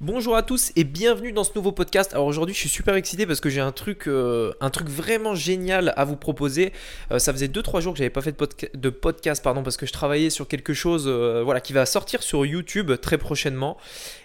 Bonjour 0.00 0.34
à 0.34 0.42
tous 0.42 0.72
et 0.74 0.82
bienvenue 0.82 1.30
dans 1.30 1.44
ce 1.44 1.52
nouveau 1.54 1.70
podcast. 1.70 2.14
Alors 2.14 2.26
aujourd'hui, 2.26 2.52
je 2.52 2.58
suis 2.58 2.68
super 2.68 2.96
excité 2.96 3.26
parce 3.26 3.40
que 3.40 3.48
j'ai 3.48 3.60
un 3.60 3.70
truc, 3.70 4.08
euh, 4.08 4.52
vraiment 4.86 5.36
génial 5.36 5.94
à 5.96 6.04
vous 6.04 6.16
proposer. 6.16 6.72
Euh, 7.12 7.20
ça 7.20 7.32
faisait 7.32 7.46
2-3 7.46 7.80
jours 7.80 7.92
que 7.92 7.98
j'avais 7.98 8.10
pas 8.10 8.20
fait 8.20 8.36
de, 8.74 8.90
podcast, 8.90 9.42
pardon, 9.42 9.62
parce 9.62 9.76
que 9.76 9.86
je 9.86 9.92
travaillais 9.92 10.30
sur 10.30 10.48
quelque 10.48 10.74
chose, 10.74 11.04
euh, 11.06 11.42
voilà, 11.44 11.60
qui 11.60 11.72
va 11.72 11.86
sortir 11.86 12.24
sur 12.24 12.44
YouTube 12.44 12.90
très 13.00 13.18
prochainement. 13.18 13.76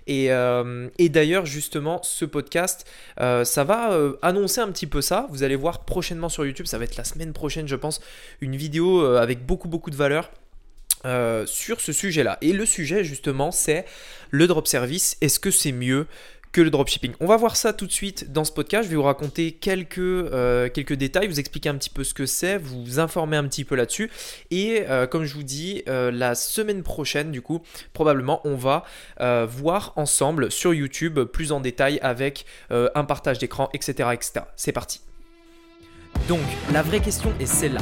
Et 0.08 0.30
d'ailleurs, 1.10 1.46
justement, 1.46 2.02
ce 2.02 2.26
podcast, 2.26 2.88
ça 3.18 3.64
va 3.64 3.92
annoncer 4.24 4.62
un 4.62 4.72
petit 4.72 4.88
peu 4.88 5.02
ça. 5.02 5.28
Vous 5.30 5.44
allez 5.44 5.56
voir 5.56 5.86
prochainement 5.86 6.30
sur 6.30 6.48
YouTube. 6.48 6.66
Ça 6.66 6.80
va 6.80 6.86
être 6.86 6.98
la 6.98 7.04
semaine 7.04 7.32
prochaine, 7.32 7.68
je 7.68 7.76
pense, 7.76 8.02
une 8.42 8.56
vidéo 8.56 9.06
avec 9.06 9.46
beaucoup 9.46 9.68
beaucoup 9.68 9.92
de 9.92 9.96
valeur. 9.96 10.32
Euh, 11.06 11.46
sur 11.46 11.80
ce 11.80 11.94
sujet-là. 11.94 12.38
Et 12.42 12.52
le 12.52 12.66
sujet 12.66 13.06
justement 13.06 13.52
c'est 13.52 13.86
le 14.32 14.48
drop 14.48 14.68
service. 14.68 15.16
Est-ce 15.22 15.40
que 15.40 15.50
c'est 15.50 15.72
mieux 15.72 16.08
que 16.52 16.60
le 16.60 16.70
dropshipping? 16.70 17.14
On 17.22 17.26
va 17.26 17.38
voir 17.38 17.56
ça 17.56 17.72
tout 17.72 17.88
de 17.88 17.92
suite 17.92 18.34
dans 18.34 18.44
ce 18.44 18.52
podcast. 18.52 18.84
Je 18.84 18.90
vais 18.90 18.98
vous 18.98 19.04
raconter 19.04 19.54
quelques, 19.54 19.98
euh, 20.00 20.68
quelques 20.68 20.96
détails, 20.96 21.30
vous 21.30 21.40
expliquer 21.40 21.70
un 21.70 21.76
petit 21.76 21.90
peu 21.90 22.04
ce 22.04 22.14
que 22.14 22.26
c'est, 22.26 22.58
vous 22.58 23.00
informer 23.00 23.38
un 23.38 23.46
petit 23.48 23.64
peu 23.64 23.76
là-dessus. 23.76 24.12
Et 24.52 24.84
euh, 24.90 25.08
comme 25.08 25.24
je 25.24 25.34
vous 25.36 25.44
dis, 25.44 25.84
la 25.88 26.36
semaine 26.36 26.84
prochaine, 26.84 27.32
du 27.32 27.42
coup, 27.42 27.62
probablement, 27.94 28.42
on 28.44 28.56
va 28.56 28.84
voir 29.46 29.94
ensemble 29.96 30.52
sur 30.52 30.74
YouTube 30.74 31.22
plus 31.24 31.54
en 31.54 31.62
détail 31.62 32.00
avec 32.02 32.46
un 32.70 33.06
partage 33.06 33.38
d'écran, 33.38 33.70
etc., 33.74 34.10
etc. 34.12 34.46
C'est 34.58 34.74
parti. 34.74 35.00
Donc, 36.28 36.42
la 36.74 36.82
vraie 36.82 37.00
question 37.00 37.34
est 37.40 37.46
celle-là. 37.46 37.82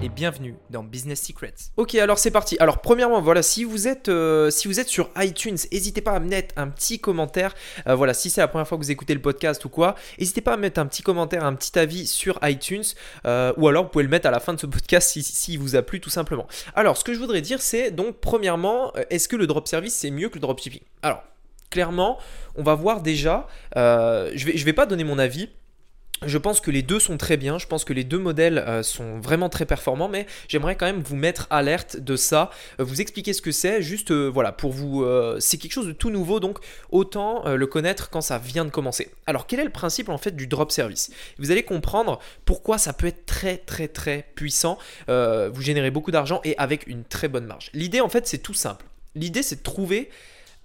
et 0.00 0.08
bienvenue 0.08 0.54
dans 0.70 0.84
Business 0.84 1.20
Secrets. 1.20 1.54
Ok, 1.76 1.94
alors 1.96 2.18
c'est 2.18 2.30
parti. 2.30 2.56
Alors 2.60 2.80
premièrement, 2.80 3.20
voilà, 3.20 3.42
si 3.42 3.64
vous 3.64 3.88
êtes, 3.88 4.08
euh, 4.08 4.50
si 4.50 4.68
vous 4.68 4.78
êtes 4.78 4.88
sur 4.88 5.10
iTunes, 5.16 5.56
n'hésitez 5.72 6.00
pas 6.00 6.12
à 6.12 6.20
mettre 6.20 6.54
un 6.56 6.68
petit 6.68 7.00
commentaire. 7.00 7.54
Euh, 7.86 7.94
voilà, 7.94 8.14
si 8.14 8.30
c'est 8.30 8.40
la 8.40 8.48
première 8.48 8.68
fois 8.68 8.78
que 8.78 8.82
vous 8.82 8.90
écoutez 8.90 9.14
le 9.14 9.20
podcast 9.20 9.64
ou 9.64 9.68
quoi, 9.68 9.96
n'hésitez 10.18 10.40
pas 10.40 10.54
à 10.54 10.56
mettre 10.56 10.80
un 10.80 10.86
petit 10.86 11.02
commentaire, 11.02 11.44
un 11.44 11.54
petit 11.54 11.76
avis 11.78 12.06
sur 12.06 12.38
iTunes, 12.42 12.84
euh, 13.26 13.52
ou 13.56 13.66
alors 13.68 13.84
vous 13.84 13.90
pouvez 13.90 14.04
le 14.04 14.10
mettre 14.10 14.28
à 14.28 14.30
la 14.30 14.40
fin 14.40 14.54
de 14.54 14.60
ce 14.60 14.66
podcast 14.66 15.10
s'il 15.10 15.24
si, 15.24 15.56
vous 15.56 15.74
a 15.74 15.82
plu 15.82 16.00
tout 16.00 16.10
simplement. 16.10 16.46
Alors, 16.74 16.96
ce 16.96 17.04
que 17.04 17.12
je 17.12 17.18
voudrais 17.18 17.40
dire, 17.40 17.60
c'est 17.60 17.90
donc 17.90 18.20
premièrement, 18.20 18.92
est-ce 19.10 19.28
que 19.28 19.36
le 19.36 19.46
drop 19.46 19.66
service 19.66 19.94
c'est 19.94 20.10
mieux 20.10 20.28
que 20.28 20.34
le 20.34 20.40
dropshipping 20.40 20.82
Alors 21.02 21.22
clairement, 21.70 22.18
on 22.56 22.62
va 22.62 22.74
voir 22.74 23.02
déjà, 23.02 23.46
je 23.74 24.44
vais, 24.44 24.56
je 24.56 24.64
vais 24.64 24.72
pas 24.72 24.86
donner 24.86 25.04
mon 25.04 25.18
avis, 25.18 25.50
je 26.24 26.38
pense 26.38 26.60
que 26.60 26.70
les 26.70 26.82
deux 26.82 26.98
sont 26.98 27.16
très 27.16 27.36
bien, 27.36 27.58
je 27.58 27.66
pense 27.66 27.84
que 27.84 27.92
les 27.92 28.04
deux 28.04 28.18
modèles 28.18 28.58
euh, 28.58 28.82
sont 28.82 29.20
vraiment 29.20 29.48
très 29.48 29.66
performants, 29.66 30.08
mais 30.08 30.26
j'aimerais 30.48 30.76
quand 30.76 30.86
même 30.86 31.00
vous 31.00 31.16
mettre 31.16 31.46
alerte 31.50 31.96
de 31.96 32.16
ça, 32.16 32.50
euh, 32.80 32.84
vous 32.84 33.00
expliquer 33.00 33.32
ce 33.32 33.42
que 33.42 33.52
c'est, 33.52 33.82
juste 33.82 34.12
voilà, 34.12 34.52
pour 34.52 34.72
vous... 34.72 35.04
c'est 35.40 35.58
quelque 35.58 35.72
chose 35.72 35.86
de 35.86 35.92
tout 35.92 36.10
nouveau, 36.10 36.40
donc 36.40 36.58
autant 36.90 37.48
le 37.48 37.66
connaître 37.66 38.10
quand 38.10 38.20
ça 38.20 38.38
vient 38.38 38.64
de 38.64 38.70
commencer. 38.70 39.10
Alors 39.26 39.46
quel 39.46 39.60
est 39.60 39.64
le 39.64 39.70
principe 39.70 40.08
en 40.08 40.18
fait 40.18 40.34
du 40.34 40.46
drop 40.46 40.72
service? 40.72 41.10
Vous 41.38 41.50
allez 41.50 41.62
comprendre 41.62 42.18
pourquoi 42.44 42.78
ça 42.78 42.92
peut 42.92 43.06
être 43.06 43.26
très 43.26 43.56
très 43.56 43.88
très 43.88 44.26
puissant, 44.34 44.78
vous 45.08 45.60
générez 45.60 45.90
beaucoup 45.90 46.10
d'argent 46.10 46.40
et 46.44 46.56
avec 46.58 46.86
une 46.86 47.04
très 47.04 47.28
bonne 47.28 47.46
marge. 47.46 47.70
L'idée 47.74 48.00
en 48.00 48.08
fait 48.08 48.26
c'est 48.26 48.38
tout 48.38 48.54
simple. 48.54 48.84
L'idée 49.14 49.42
c'est 49.42 49.56
de 49.56 49.62
trouver 49.62 50.10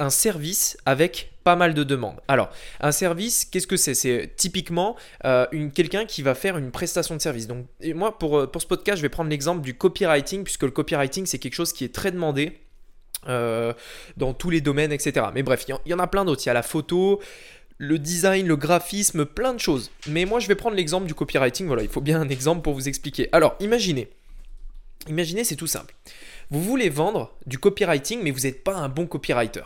un 0.04 0.10
service 0.10 0.78
avec 0.86 1.32
pas 1.44 1.56
mal 1.56 1.74
de 1.74 1.84
demandes. 1.84 2.20
Alors, 2.28 2.50
un 2.82 2.92
service, 2.92 3.46
qu'est-ce 3.46 3.68
que 3.68 3.78
c'est? 3.78 3.94
C'est 3.94 4.34
typiquement 4.36 4.96
euh, 5.26 5.46
quelqu'un 5.74 6.06
qui 6.06 6.22
va 6.22 6.36
faire 6.36 6.58
une 6.58 6.72
prestation 6.72 7.16
de 7.16 7.22
service. 7.22 7.48
Donc, 7.48 7.66
moi, 7.96 8.18
pour, 8.18 8.38
euh, 8.38 8.48
pour 8.48 8.62
ce 8.62 8.68
podcast, 8.68 8.98
je 8.98 9.02
vais 9.02 9.10
prendre 9.10 9.30
l'exemple 9.30 9.62
du 9.62 9.74
copywriting, 9.74 10.44
puisque 10.44 10.64
le 10.64 10.72
copywriting, 10.72 11.26
c'est 11.26 11.40
quelque 11.40 11.56
chose 11.56 11.74
qui 11.74 11.84
est 11.84 11.94
très 11.94 12.12
demandé. 12.12 12.60
Euh, 13.30 13.72
dans 14.18 14.34
tous 14.34 14.50
les 14.50 14.60
domaines, 14.60 14.92
etc. 14.92 15.28
Mais 15.34 15.44
bref, 15.44 15.64
il 15.70 15.90
y, 15.90 15.94
en 15.94 16.00
a 16.00 16.08
plein 16.08 16.26
d'autres. 16.26 16.44
Il 16.44 16.48
y 16.48 16.50
a 16.50 16.54
la 16.54 16.62
photo, 16.62 17.22
le 17.78 17.98
design, 17.98 18.46
le 18.46 18.58
graphisme, 18.58 19.24
plein 19.24 19.54
de 19.54 19.62
choses. 19.62 19.92
Mais 20.10 20.26
moi, 20.26 20.42
je 20.42 20.50
vais 20.50 20.56
prendre 20.56 20.76
l'exemple 20.76 21.08
du 21.08 21.14
copywriting. 21.14 21.66
Voilà, 21.68 21.84
il 21.84 21.88
faut 21.88 22.02
bien 22.02 22.20
un 22.20 22.28
exemple 22.28 22.64
pour 22.64 22.74
vous 22.74 22.90
expliquer. 22.90 23.30
Alors, 23.32 23.56
imaginez. 23.62 24.10
Imaginez, 25.08 25.46
c'est 25.46 25.56
tout 25.56 25.68
simple. 25.68 25.96
Vous 26.50 26.62
voulez 26.62 26.90
vendre 26.90 27.34
du 27.46 27.58
copywriting, 27.60 28.22
mais 28.22 28.32
vous 28.32 28.42
n'êtes 28.42 28.62
pas 28.62 28.76
un 28.76 28.90
bon 28.90 29.08
copywriter. 29.08 29.64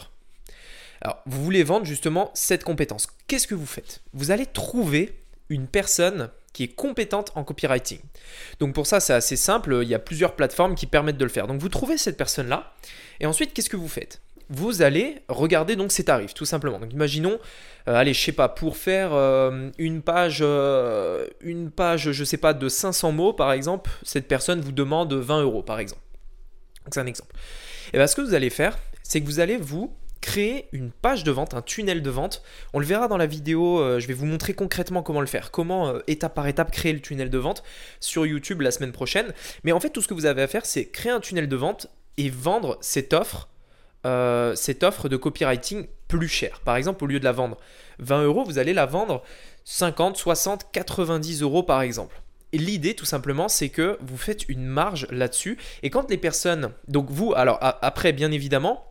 Alors, 1.02 1.22
vous 1.26 1.44
voulez 1.44 1.64
vendre 1.64 1.86
justement 1.86 2.32
cette 2.34 2.64
compétence. 2.64 3.08
Qu'est-ce 3.28 3.48
que 3.48 3.56
vous 3.56 3.66
faites? 3.66 4.02
Vous 4.14 4.32
allez 4.32 4.46
trouver 4.46 5.20
une 5.50 5.68
personne 5.68 6.30
qui 6.54 6.64
est 6.64 6.70
compétente 6.70 7.32
en 7.36 7.44
copywriting. 7.44 8.00
Donc 8.60 8.74
pour 8.74 8.88
ça, 8.88 9.00
c'est 9.00 9.14
assez 9.14 9.36
simple, 9.36 9.80
il 9.84 9.88
y 9.88 9.94
a 9.94 10.00
plusieurs 10.00 10.36
plateformes 10.36 10.74
qui 10.74 10.88
permettent 10.88 11.18
de 11.18 11.24
le 11.24 11.30
faire. 11.30 11.46
Donc 11.46 11.62
vous 11.62 11.70
trouvez 11.70 12.00
cette 12.00 12.18
personne-là, 12.18 12.74
et 13.20 13.28
ensuite, 13.28 13.54
qu'est-ce 13.54 13.70
que 13.70 13.78
vous 13.78 13.88
faites? 13.88 14.22
Vous 14.50 14.82
allez 14.82 15.22
regarder 15.28 15.76
donc 15.76 15.92
ses 15.92 16.06
tarifs, 16.06 16.34
tout 16.34 16.46
simplement. 16.46 16.80
Donc 16.80 16.94
imaginons, 16.94 17.38
euh, 17.88 17.96
allez, 17.96 18.14
je 18.14 18.22
sais 18.24 18.32
pas, 18.32 18.50
pour 18.50 18.78
faire 18.78 19.14
euh, 19.14 19.70
une 19.78 20.02
page, 20.02 20.40
euh, 20.42 21.28
une 21.42 21.70
page, 21.70 22.12
je 22.12 22.24
sais 22.24 22.38
pas, 22.38 22.54
de 22.54 22.70
500 22.70 23.12
mots 23.12 23.34
par 23.34 23.52
exemple, 23.52 23.92
cette 24.04 24.28
personne 24.28 24.62
vous 24.62 24.72
demande 24.72 25.14
20 25.14 25.44
euros 25.44 25.64
par 25.64 25.80
exemple. 25.80 26.02
c'est 26.92 27.00
un 27.00 27.06
exemple. 27.06 27.36
Et 27.94 27.98
bien 27.98 28.08
ce 28.08 28.16
que 28.16 28.22
vous 28.22 28.34
allez 28.34 28.50
faire, 28.50 28.80
c'est 29.04 29.22
que 29.22 29.26
vous 29.26 29.40
allez 29.40 29.58
vous 29.58 29.94
créer 30.28 30.68
une 30.74 30.92
page 30.92 31.24
de 31.24 31.32
vente, 31.32 31.54
un 31.54 31.62
tunnel 31.62 32.02
de 32.02 32.10
vente. 32.10 32.44
On 32.74 32.80
le 32.80 32.86
verra 32.86 33.08
dans 33.08 33.16
la 33.16 33.28
vidéo, 33.28 33.80
euh, 33.80 34.02
je 34.02 34.08
vais 34.08 34.14
vous 34.14 34.26
montrer 34.26 34.54
concrètement 34.54 35.02
comment 35.02 35.22
le 35.22 35.26
faire, 35.26 35.52
comment 35.52 35.88
euh, 35.88 36.00
étape 36.08 36.36
par 36.36 36.46
étape 36.48 36.70
créer 36.70 36.92
le 36.92 37.00
tunnel 37.00 37.30
de 37.30 37.38
vente 37.38 37.64
sur 38.02 38.26
YouTube 38.26 38.60
la 38.60 38.72
semaine 38.72 38.92
prochaine. 38.92 39.34
Mais 39.64 39.72
en 39.72 39.80
fait, 39.80 39.90
tout 39.90 40.02
ce 40.02 40.08
que 40.10 40.14
vous 40.14 40.26
avez 40.26 40.42
à 40.42 40.48
faire, 40.48 40.66
c'est 40.66 40.88
créer 40.88 41.14
un 41.14 41.22
tunnel 41.22 41.48
de 41.48 41.56
vente 41.56 41.88
et 42.18 42.30
vendre 42.30 42.78
cette 42.82 43.14
offre, 43.14 43.48
euh, 44.06 44.54
cette 44.54 44.84
offre 44.84 45.08
de 45.08 45.16
copywriting 45.16 45.88
plus 46.10 46.28
chère. 46.28 46.60
Par 46.60 46.76
exemple, 46.76 47.06
au 47.06 47.08
lieu 47.08 47.22
de 47.22 47.26
la 47.26 47.32
vendre 47.32 47.58
20 48.00 48.24
euros, 48.24 48.44
vous 48.44 48.58
allez 48.58 48.74
la 48.74 48.86
vendre 48.86 49.24
50, 49.64 50.18
60, 50.18 50.68
90 50.74 51.42
euros 51.42 51.64
par 51.64 51.80
exemple. 51.80 52.22
L'idée, 52.52 52.96
tout 52.96 53.06
simplement, 53.06 53.48
c'est 53.48 53.70
que 53.70 53.98
vous 54.02 54.18
faites 54.18 54.50
une 54.50 54.66
marge 54.66 55.08
là-dessus. 55.10 55.58
Et 55.84 55.90
quand 55.90 56.10
les 56.10 56.18
personnes, 56.18 56.74
donc 56.90 57.10
vous, 57.10 57.34
alors 57.34 57.60
après, 57.62 58.12
bien 58.12 58.34
évidemment, 58.34 58.84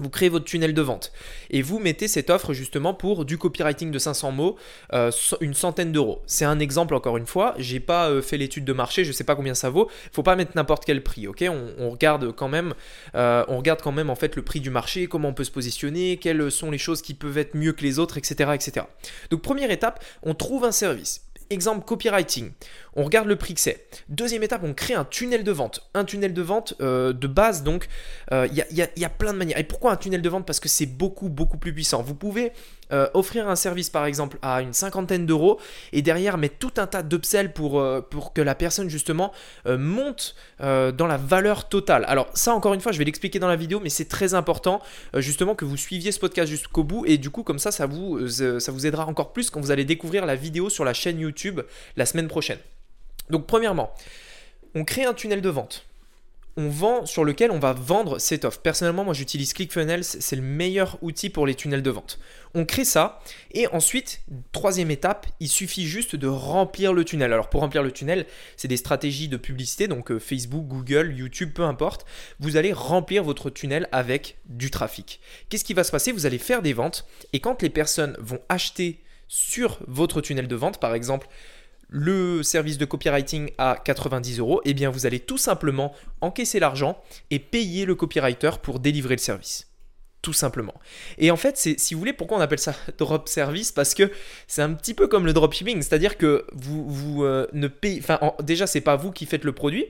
vous 0.00 0.10
créez 0.10 0.28
votre 0.28 0.44
tunnel 0.44 0.74
de 0.74 0.82
vente 0.82 1.12
et 1.50 1.62
vous 1.62 1.78
mettez 1.78 2.08
cette 2.08 2.30
offre 2.30 2.52
justement 2.52 2.94
pour 2.94 3.24
du 3.24 3.38
copywriting 3.38 3.90
de 3.90 3.98
500 3.98 4.32
mots, 4.32 4.56
euh, 4.92 5.10
une 5.40 5.54
centaine 5.54 5.92
d'euros. 5.92 6.22
C'est 6.26 6.44
un 6.44 6.58
exemple 6.58 6.94
encore 6.94 7.16
une 7.16 7.26
fois. 7.26 7.54
J'ai 7.58 7.80
pas 7.80 8.08
euh, 8.08 8.22
fait 8.22 8.36
l'étude 8.36 8.64
de 8.64 8.72
marché, 8.72 9.04
je 9.04 9.12
sais 9.12 9.24
pas 9.24 9.34
combien 9.34 9.54
ça 9.54 9.70
vaut. 9.70 9.90
Faut 10.12 10.22
pas 10.22 10.36
mettre 10.36 10.52
n'importe 10.54 10.84
quel 10.84 11.02
prix, 11.02 11.26
ok? 11.26 11.44
On, 11.78 11.90
regarde 11.90 12.32
quand 12.32 12.48
même, 12.48 12.74
euh, 13.14 13.44
on 13.48 13.58
regarde 13.58 13.82
quand 13.82 13.92
même 13.92 14.10
en 14.10 14.14
fait 14.14 14.36
le 14.36 14.42
prix 14.42 14.60
du 14.60 14.70
marché, 14.70 15.06
comment 15.06 15.28
on 15.30 15.34
peut 15.34 15.44
se 15.44 15.50
positionner, 15.50 16.18
quelles 16.18 16.50
sont 16.50 16.70
les 16.70 16.78
choses 16.78 17.02
qui 17.02 17.14
peuvent 17.14 17.38
être 17.38 17.54
mieux 17.54 17.72
que 17.72 17.82
les 17.82 17.98
autres, 17.98 18.16
etc., 18.16 18.52
etc. 18.54 18.86
Donc 19.30 19.42
première 19.42 19.70
étape, 19.70 20.04
on 20.22 20.34
trouve 20.34 20.64
un 20.64 20.72
service. 20.72 21.29
Exemple 21.50 21.84
copywriting. 21.84 22.52
On 22.94 23.02
regarde 23.02 23.26
le 23.26 23.36
prix 23.36 23.54
que 23.54 23.60
c'est. 23.60 23.86
Deuxième 24.08 24.44
étape, 24.44 24.62
on 24.64 24.72
crée 24.72 24.94
un 24.94 25.04
tunnel 25.04 25.42
de 25.42 25.50
vente. 25.50 25.88
Un 25.94 26.04
tunnel 26.04 26.32
de 26.32 26.42
vente 26.42 26.74
euh, 26.80 27.12
de 27.12 27.26
base, 27.26 27.64
donc 27.64 27.88
euh, 28.32 28.48
il 28.52 28.64
y, 28.70 29.04
a, 29.04 29.08
plein 29.08 29.32
de 29.32 29.38
manières. 29.38 29.58
Et 29.58 29.64
pourquoi 29.64 29.92
un 29.92 29.96
tunnel 29.96 30.22
de 30.22 30.28
vente? 30.28 30.46
Parce 30.46 30.60
que 30.60 30.68
c'est 30.68 30.86
beaucoup, 30.86 31.28
beaucoup 31.28 31.58
plus 31.58 31.72
puissant. 31.72 32.02
Vous 32.02 32.14
pouvez 32.14 32.52
euh, 32.92 33.08
offrir 33.14 33.48
un 33.48 33.56
service, 33.56 33.90
par 33.90 34.06
exemple, 34.06 34.38
à 34.42 34.62
une 34.62 34.72
cinquantaine 34.72 35.26
d'euros 35.26 35.60
et 35.92 36.02
derrière 36.02 36.38
mettre 36.38 36.56
tout 36.58 36.72
un 36.76 36.86
tas 36.86 37.02
d'upsells 37.02 37.52
pour, 37.52 37.82
pour 38.10 38.32
que 38.32 38.40
la 38.40 38.54
personne, 38.54 38.88
justement, 38.88 39.32
monte 39.66 40.34
dans 40.58 41.06
la 41.06 41.16
valeur 41.16 41.68
totale. 41.68 42.04
Alors, 42.08 42.28
ça, 42.34 42.54
encore 42.54 42.74
une 42.74 42.80
fois, 42.80 42.92
je 42.92 42.98
vais 42.98 43.04
l'expliquer 43.04 43.38
dans 43.38 43.48
la 43.48 43.56
vidéo, 43.56 43.80
mais 43.80 43.90
c'est 43.90 44.08
très 44.08 44.34
important, 44.34 44.80
justement, 45.14 45.54
que 45.54 45.64
vous 45.64 45.76
suiviez 45.76 46.12
ce 46.12 46.20
podcast 46.20 46.50
jusqu'au 46.50 46.84
bout. 46.84 47.04
Et 47.06 47.18
du 47.18 47.30
coup, 47.30 47.42
comme 47.42 47.58
ça, 47.58 47.70
ça 47.72 47.86
vous, 47.86 48.28
ça 48.28 48.72
vous 48.72 48.86
aidera 48.86 49.06
encore 49.06 49.32
plus 49.32 49.50
quand 49.50 49.60
vous 49.60 49.70
allez 49.70 49.84
découvrir 49.84 50.26
la 50.26 50.34
vidéo 50.34 50.70
sur 50.70 50.84
la 50.84 50.94
chaîne 50.94 51.18
YouTube 51.18 51.60
la 51.96 52.06
semaine 52.06 52.28
prochaine. 52.28 52.58
Donc 53.30 53.46
premièrement, 53.46 53.94
on 54.74 54.84
crée 54.84 55.04
un 55.04 55.14
tunnel 55.14 55.40
de 55.40 55.48
vente. 55.48 55.86
On 56.56 56.68
vend 56.68 57.06
sur 57.06 57.24
lequel 57.24 57.50
on 57.50 57.58
va 57.58 57.72
vendre 57.72 58.18
cette 58.18 58.44
offre. 58.44 58.60
Personnellement, 58.60 59.04
moi 59.04 59.14
j'utilise 59.14 59.52
ClickFunnels, 59.52 60.04
c'est 60.04 60.36
le 60.36 60.42
meilleur 60.42 60.98
outil 61.00 61.30
pour 61.30 61.46
les 61.46 61.54
tunnels 61.54 61.82
de 61.82 61.90
vente. 61.90 62.18
On 62.54 62.64
crée 62.64 62.84
ça 62.84 63.20
et 63.52 63.66
ensuite, 63.68 64.22
troisième 64.52 64.90
étape, 64.90 65.26
il 65.38 65.48
suffit 65.48 65.86
juste 65.86 66.16
de 66.16 66.26
remplir 66.26 66.92
le 66.92 67.04
tunnel. 67.04 67.32
Alors 67.32 67.48
pour 67.48 67.60
remplir 67.60 67.82
le 67.82 67.92
tunnel, 67.92 68.26
c'est 68.56 68.68
des 68.68 68.76
stratégies 68.76 69.28
de 69.28 69.36
publicité, 69.36 69.86
donc 69.88 70.10
euh, 70.10 70.18
Facebook, 70.18 70.66
Google, 70.66 71.14
YouTube, 71.16 71.52
peu 71.54 71.62
importe. 71.62 72.04
Vous 72.40 72.56
allez 72.56 72.72
remplir 72.72 73.22
votre 73.22 73.50
tunnel 73.50 73.88
avec 73.92 74.38
du 74.46 74.70
trafic. 74.70 75.20
Qu'est-ce 75.48 75.64
qui 75.64 75.74
va 75.74 75.84
se 75.84 75.92
passer? 75.92 76.12
Vous 76.12 76.26
allez 76.26 76.38
faire 76.38 76.62
des 76.62 76.72
ventes 76.72 77.06
et 77.32 77.40
quand 77.40 77.62
les 77.62 77.70
personnes 77.70 78.16
vont 78.18 78.40
acheter 78.48 79.00
sur 79.28 79.78
votre 79.86 80.20
tunnel 80.20 80.48
de 80.48 80.56
vente, 80.56 80.80
par 80.80 80.92
exemple, 80.92 81.28
le 81.90 82.42
service 82.42 82.78
de 82.78 82.84
copywriting 82.84 83.50
à 83.58 83.76
90 83.84 84.38
euros, 84.38 84.60
eh 84.64 84.74
bien 84.74 84.90
vous 84.90 85.06
allez 85.06 85.20
tout 85.20 85.38
simplement 85.38 85.92
encaisser 86.20 86.60
l'argent 86.60 87.02
et 87.30 87.38
payer 87.40 87.84
le 87.84 87.94
copywriter 87.94 88.52
pour 88.62 88.78
délivrer 88.78 89.16
le 89.16 89.20
service. 89.20 89.66
tout 90.22 90.34
simplement. 90.34 90.74
Et 91.16 91.30
en 91.30 91.36
fait, 91.36 91.56
c'est 91.56 91.80
si 91.80 91.94
vous 91.94 92.00
voulez, 92.00 92.12
pourquoi 92.12 92.36
on 92.36 92.40
appelle 92.42 92.58
ça 92.58 92.74
drop 92.98 93.26
service? 93.26 93.72
Parce 93.72 93.94
que 93.94 94.12
c'est 94.46 94.60
un 94.60 94.74
petit 94.74 94.92
peu 94.92 95.08
comme 95.08 95.24
le 95.24 95.32
dropshipping, 95.32 95.80
c'est-à-dire 95.80 96.18
que 96.18 96.44
vous, 96.52 96.86
vous 96.88 97.24
euh, 97.24 97.46
ne 97.54 97.68
payez, 97.68 98.00
enfin 98.00 98.20
déjà 98.42 98.66
c'est 98.66 98.82
pas 98.82 98.96
vous 98.96 99.12
qui 99.12 99.24
faites 99.24 99.44
le 99.44 99.52
produit, 99.52 99.86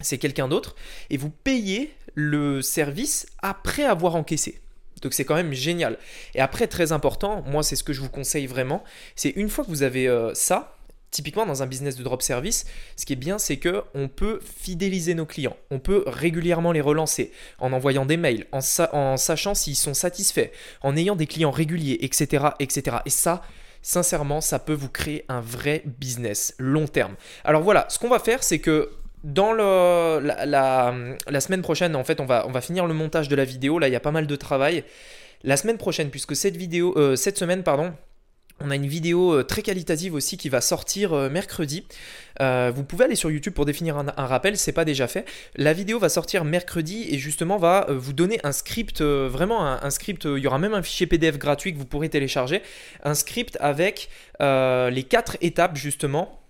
c'est 0.00 0.18
quelqu'un 0.18 0.48
d'autre, 0.48 0.76
et 1.08 1.16
vous 1.16 1.30
payez 1.30 1.94
le 2.14 2.60
service 2.60 3.26
après 3.40 3.84
avoir 3.84 4.16
encaissé. 4.16 4.60
Donc 5.02 5.14
c'est 5.14 5.24
quand 5.24 5.34
même 5.34 5.52
génial. 5.52 5.98
Et 6.34 6.40
après, 6.40 6.66
très 6.66 6.92
important, 6.92 7.42
moi 7.46 7.62
c'est 7.62 7.76
ce 7.76 7.84
que 7.84 7.92
je 7.92 8.00
vous 8.00 8.10
conseille 8.10 8.46
vraiment, 8.46 8.84
c'est 9.16 9.30
une 9.30 9.48
fois 9.48 9.64
que 9.64 9.70
vous 9.70 9.82
avez 9.82 10.08
euh, 10.08 10.32
ça, 10.34 10.76
typiquement 11.14 11.46
dans 11.46 11.62
un 11.62 11.66
business 11.66 11.96
de 11.96 12.02
drop 12.02 12.20
service, 12.22 12.66
ce 12.96 13.06
qui 13.06 13.12
est 13.12 13.16
bien, 13.16 13.38
c'est 13.38 13.56
que 13.56 13.82
on 13.94 14.08
peut 14.08 14.40
fidéliser 14.42 15.14
nos 15.14 15.24
clients. 15.24 15.56
On 15.70 15.78
peut 15.78 16.02
régulièrement 16.06 16.72
les 16.72 16.80
relancer 16.80 17.30
en 17.58 17.72
envoyant 17.72 18.04
des 18.04 18.16
mails, 18.16 18.46
en, 18.52 19.16
sachant 19.16 19.54
s'ils 19.54 19.76
sont 19.76 19.94
satisfaits, 19.94 20.50
en 20.82 20.96
ayant 20.96 21.16
des 21.16 21.26
clients 21.26 21.52
réguliers, 21.52 21.98
etc., 22.00 22.46
etc. 22.58 22.96
Et 23.06 23.10
ça, 23.10 23.42
sincèrement, 23.80 24.40
ça 24.40 24.58
peut 24.58 24.74
vous 24.74 24.88
créer 24.88 25.24
un 25.28 25.40
vrai 25.40 25.82
business 25.84 26.54
long 26.58 26.86
terme. 26.86 27.14
Alors 27.44 27.62
voilà, 27.62 27.86
ce 27.88 27.98
qu'on 27.98 28.08
va 28.08 28.18
faire, 28.18 28.42
c'est 28.42 28.58
que 28.58 28.90
dans 29.22 29.52
la, 29.52 30.92
semaine 31.40 31.62
prochaine, 31.62 31.94
en 31.94 32.04
fait, 32.04 32.20
on 32.20 32.26
va, 32.26 32.44
on 32.48 32.50
va 32.50 32.60
finir 32.60 32.86
le 32.86 32.94
montage 32.94 33.28
de 33.28 33.36
la 33.36 33.44
vidéo. 33.44 33.78
Là, 33.78 33.88
il 33.88 33.92
y 33.92 33.96
a 33.96 34.00
pas 34.00 34.10
mal 34.10 34.26
de 34.26 34.36
travail. 34.36 34.84
La 35.44 35.56
semaine 35.56 35.78
prochaine, 35.78 36.10
puisque 36.10 36.34
cette 36.34 36.56
vidéo, 36.56 36.94
euh, 36.96 37.16
cette 37.16 37.38
semaine, 37.38 37.62
pardon, 37.62 37.92
on 38.60 38.70
a 38.70 38.76
une 38.76 38.86
vidéo 38.86 39.32
euh, 39.32 39.42
très 39.42 39.62
qualitative 39.62 40.14
aussi 40.14 40.36
qui 40.36 40.48
va 40.48 40.60
sortir 40.60 41.12
euh, 41.12 41.28
mercredi. 41.28 41.86
vous 42.40 42.84
pouvez 42.84 43.04
aller 43.04 43.16
sur 43.16 43.30
YouTube 43.30 43.54
pour 43.54 43.64
définir 43.64 43.96
un, 43.96 44.06
un 44.16 44.26
rappel, 44.26 44.56
c'est 44.56 44.72
pas 44.72 44.84
déjà 44.84 45.06
fait. 45.06 45.24
La 45.56 45.72
vidéo 45.72 45.98
va 45.98 46.08
sortir 46.08 46.44
mercredi 46.44 47.06
et 47.10 47.18
justement 47.18 47.58
va 47.58 47.86
vous 47.88 48.12
donner 48.12 48.40
un 48.44 48.52
script, 48.52 49.02
vraiment 49.02 49.66
un, 49.66 49.90
script. 49.90 50.24
il 50.24 50.38
y 50.38 50.46
aura 50.46 50.58
même 50.58 50.74
un 50.74 50.82
fichier 50.82 51.06
PDF 51.06 51.38
gratuit 51.38 51.72
que 51.72 51.78
vous 51.78 51.86
pourrez 51.86 52.08
télécharger, 52.08 52.62
un 53.02 53.14
script 53.14 53.56
avec 53.60 54.08
les 54.40 55.06
quatre 55.08 55.36
étapes 55.40 55.76
justement 55.76 56.43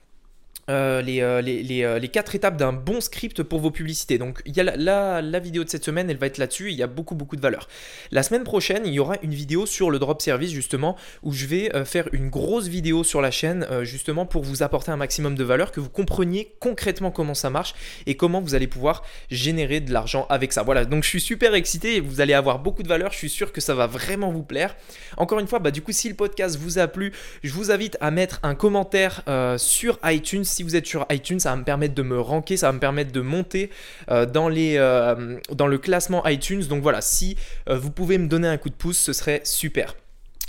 euh, 0.70 1.02
les, 1.02 1.20
euh, 1.20 1.42
euh, 1.42 1.98
les, 1.98 2.08
quatre 2.08 2.34
étapes 2.34 2.56
d'un 2.56 2.72
bon 2.72 3.02
script 3.02 3.42
pour 3.42 3.60
vos 3.60 3.70
publicités. 3.70 4.16
Donc 4.16 4.40
il 4.46 4.56
y 4.56 4.60
a 4.60 4.64
la, 4.64 5.20
la, 5.20 5.38
vidéo 5.38 5.62
de 5.62 5.68
cette 5.68 5.84
semaine, 5.84 6.08
elle 6.08 6.16
va 6.16 6.26
être 6.26 6.38
là-dessus, 6.38 6.70
il 6.70 6.76
y 6.76 6.82
a 6.82 6.86
beaucoup 6.86 7.14
beaucoup 7.14 7.36
de 7.36 7.42
valeur. 7.42 7.68
La 8.10 8.22
semaine 8.22 8.44
prochaine, 8.44 8.82
il 8.86 8.94
y 8.94 8.98
aura 8.98 9.16
une 9.22 9.34
vidéo 9.34 9.66
sur 9.66 9.90
le 9.90 9.98
drop 9.98 10.22
service 10.22 10.52
justement, 10.52 10.96
où 11.22 11.32
je 11.32 11.44
vais 11.46 11.70
faire 11.84 12.08
une 12.12 12.30
grosse 12.30 12.68
vidéo 12.68 13.04
sur 13.04 13.20
la 13.20 13.30
chaîne 13.30 13.66
justement 13.82 14.24
pour 14.24 14.42
vous 14.42 14.62
apporter 14.62 14.90
un 14.90 14.96
maximum 14.96 15.34
de 15.34 15.44
valeur, 15.44 15.70
que 15.70 15.80
vous 15.80 15.90
compreniez 15.90 16.54
concrètement 16.60 17.10
comment 17.10 17.34
ça 17.34 17.50
marche 17.50 17.74
et 18.06 18.16
comment 18.16 18.40
vous 18.40 18.54
allez 18.54 18.66
pouvoir 18.66 19.02
générer 19.30 19.80
de 19.80 19.92
l'argent 19.92 20.26
avec 20.30 20.52
ça. 20.52 20.62
Voilà, 20.62 20.84
donc 20.84 21.04
je 21.04 21.08
suis 21.08 21.20
super 21.20 21.54
excité, 21.54 22.00
vous 22.00 22.20
allez 22.20 22.34
avoir 22.34 22.58
beaucoup 22.58 22.82
de 22.82 22.88
valeur, 22.88 23.12
je 23.12 23.18
suis 23.18 23.30
sûr 23.30 23.52
que 23.52 23.60
ça 23.60 23.74
va 23.74 23.86
vraiment 23.86 24.30
vous 24.30 24.44
plaire. 24.44 24.76
Encore 25.16 25.40
une 25.40 25.46
fois, 25.46 25.58
bah, 25.58 25.70
du 25.70 25.82
coup 25.82 25.92
si 25.92 26.08
le 26.08 26.14
podcast 26.14 26.56
vous 26.56 26.78
a 26.78 26.86
plu, 26.88 27.12
je 27.42 27.52
vous 27.52 27.70
invite 27.70 27.98
à 28.00 28.10
mettre 28.10 28.40
un 28.42 28.54
commentaire 28.54 29.22
sur 29.58 29.98
iTunes 30.04 30.44
si 30.54 30.62
vous 30.62 30.76
êtes 30.76 30.86
sur 30.86 31.06
iTunes, 31.10 31.40
ça 31.40 31.50
va 31.50 31.56
me 31.56 31.64
permettre 31.64 31.94
de 31.94 32.02
me 32.02 32.18
ranker, 32.18 32.56
ça 32.56 32.68
va 32.68 32.72
me 32.72 32.78
permettre 32.78 33.12
de 33.12 33.20
monter 33.20 33.70
euh, 34.10 34.26
euh, 34.34 35.40
dans 35.50 35.66
le 35.66 35.78
classement 35.78 36.26
iTunes. 36.26 36.64
Donc 36.64 36.82
voilà, 36.82 37.00
si 37.00 37.36
euh, 37.68 37.76
vous 37.76 37.90
pouvez 37.90 38.18
me 38.18 38.28
donner 38.28 38.48
un 38.48 38.56
coup 38.56 38.70
de 38.70 38.74
pouce, 38.74 38.98
ce 38.98 39.12
serait 39.12 39.40
super. 39.44 39.94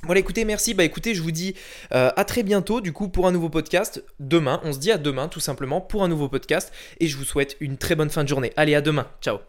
Voilà, 0.04 0.20
écoutez, 0.20 0.46
merci. 0.46 0.76
Bah 0.76 0.84
écoutez, 0.84 1.16
je 1.16 1.22
vous 1.24 1.32
dis 1.32 1.56
à 1.90 2.26
très 2.26 2.44
bientôt 2.44 2.80
du 2.80 2.94
coup 2.94 3.08
pour 3.08 3.26
un 3.26 3.32
nouveau 3.32 3.50
podcast. 3.50 4.04
Demain, 4.20 4.62
on 4.64 4.72
se 4.72 4.78
dit 4.78 4.92
à 4.92 5.00
demain 5.00 5.28
tout 5.28 5.40
simplement 5.40 5.82
pour 5.82 6.04
un 6.04 6.08
nouveau 6.08 6.30
podcast 6.30 6.72
et 7.00 7.08
je 7.08 7.18
vous 7.18 7.24
souhaite 7.24 7.58
une 7.60 7.78
très 7.78 7.96
bonne 7.96 8.12
fin 8.12 8.24
de 8.24 8.30
journée. 8.30 8.54
Allez, 8.56 8.76
à 8.76 8.82
demain. 8.82 9.08
Ciao. 9.20 9.40